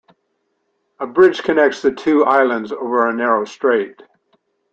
[0.99, 4.01] A bridge connects the two islands over a narrow strait.